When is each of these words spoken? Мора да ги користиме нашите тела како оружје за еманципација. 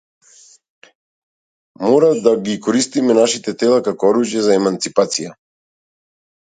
Мора 1.87 2.09
да 2.29 2.35
ги 2.47 2.57
користиме 2.69 3.19
нашите 3.21 3.57
тела 3.65 3.79
како 3.91 4.13
оружје 4.15 4.47
за 4.49 4.59
еманципација. 4.63 5.39